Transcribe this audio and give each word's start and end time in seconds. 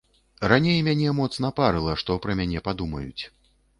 Раней 0.51 0.79
мяне 0.87 1.11
моцна 1.19 1.51
парыла, 1.59 1.93
што 2.05 2.17
пра 2.25 2.31
мяне 2.41 2.65
падумаюць. 2.69 3.23